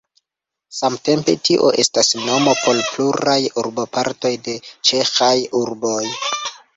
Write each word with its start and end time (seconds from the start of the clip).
Samtempe 0.75 1.33
tio 1.49 1.67
estas 1.83 2.07
nomo 2.21 2.55
por 2.61 2.79
pluraj 2.93 3.35
urbopartoj 3.63 4.31
de 4.49 4.57
ĉeĥaj 4.91 5.35
urboj. 5.61 6.01